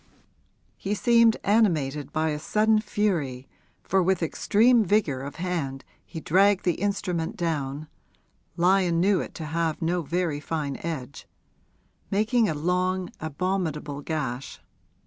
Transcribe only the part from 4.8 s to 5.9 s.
vigour of hand